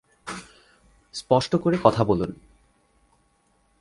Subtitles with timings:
[1.13, 2.31] স্পষ্ট করে কথা বলুন।